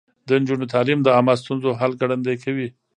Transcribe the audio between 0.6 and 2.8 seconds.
تعليم د عامه ستونزو حل ګړندی کوي.